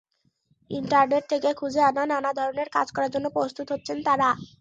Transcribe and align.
Internet 0.71 1.23
থেকে 1.31 1.49
খুঁজে 1.59 1.81
আনা 1.89 2.03
নানা 2.11 2.31
ধরনের 2.39 2.67
কাজ 2.75 2.87
করার 2.95 3.13
জন্য 3.15 3.27
প্রস্তুত 3.35 3.67
হচ্ছেন 3.73 3.97
তাঁরা। 4.07 4.29